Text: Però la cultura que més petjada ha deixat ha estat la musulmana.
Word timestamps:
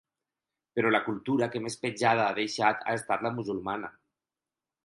Però 0.77 0.93
la 0.95 1.01
cultura 1.09 1.49
que 1.57 1.61
més 1.67 1.77
petjada 1.83 2.25
ha 2.31 2.35
deixat 2.39 2.83
ha 2.87 2.99
estat 3.01 3.27
la 3.29 3.33
musulmana. 3.39 3.93